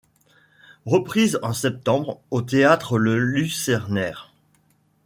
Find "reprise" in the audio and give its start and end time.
0.87-1.39